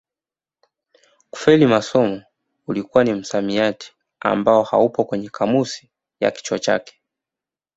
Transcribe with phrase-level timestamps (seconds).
[1.31, 2.21] Kufeli masomo
[2.67, 7.01] ulikuwa ni msamiati ambao haupo kwenye kamusi ya kichwa chake